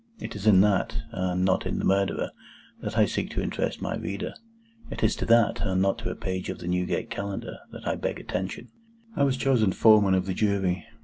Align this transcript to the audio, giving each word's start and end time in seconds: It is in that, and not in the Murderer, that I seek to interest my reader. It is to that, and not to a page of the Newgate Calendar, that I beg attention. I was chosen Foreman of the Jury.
It 0.19 0.35
is 0.35 0.47
in 0.47 0.61
that, 0.61 1.03
and 1.11 1.45
not 1.45 1.67
in 1.67 1.77
the 1.77 1.85
Murderer, 1.85 2.31
that 2.81 2.97
I 2.97 3.05
seek 3.05 3.29
to 3.33 3.41
interest 3.43 3.83
my 3.83 3.95
reader. 3.97 4.33
It 4.89 5.03
is 5.03 5.15
to 5.17 5.27
that, 5.27 5.61
and 5.61 5.79
not 5.79 5.99
to 5.99 6.09
a 6.09 6.15
page 6.15 6.49
of 6.49 6.57
the 6.57 6.67
Newgate 6.67 7.11
Calendar, 7.11 7.59
that 7.71 7.87
I 7.87 7.97
beg 7.97 8.19
attention. 8.19 8.69
I 9.15 9.21
was 9.23 9.37
chosen 9.37 9.71
Foreman 9.71 10.15
of 10.15 10.25
the 10.25 10.33
Jury. 10.33 10.87